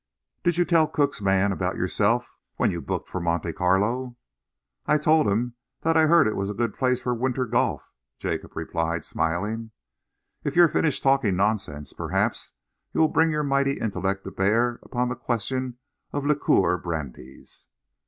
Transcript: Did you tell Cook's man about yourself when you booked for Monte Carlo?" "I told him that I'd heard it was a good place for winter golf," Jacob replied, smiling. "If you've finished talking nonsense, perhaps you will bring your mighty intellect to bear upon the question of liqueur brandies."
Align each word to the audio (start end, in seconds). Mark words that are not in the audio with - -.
Did 0.43 0.57
you 0.57 0.65
tell 0.65 0.87
Cook's 0.87 1.21
man 1.21 1.51
about 1.51 1.75
yourself 1.75 2.31
when 2.55 2.71
you 2.71 2.81
booked 2.81 3.07
for 3.07 3.21
Monte 3.21 3.53
Carlo?" 3.53 4.15
"I 4.87 4.97
told 4.97 5.27
him 5.27 5.53
that 5.81 5.95
I'd 5.95 6.09
heard 6.09 6.25
it 6.27 6.35
was 6.35 6.49
a 6.49 6.55
good 6.55 6.73
place 6.73 6.99
for 6.99 7.13
winter 7.13 7.45
golf," 7.45 7.83
Jacob 8.17 8.55
replied, 8.55 9.05
smiling. 9.05 9.69
"If 10.43 10.55
you've 10.55 10.71
finished 10.73 11.03
talking 11.03 11.35
nonsense, 11.35 11.93
perhaps 11.93 12.51
you 12.93 12.99
will 12.99 13.09
bring 13.09 13.29
your 13.29 13.43
mighty 13.43 13.73
intellect 13.73 14.23
to 14.23 14.31
bear 14.31 14.79
upon 14.81 15.09
the 15.09 15.15
question 15.15 15.77
of 16.11 16.25
liqueur 16.25 16.77
brandies." 16.77 17.67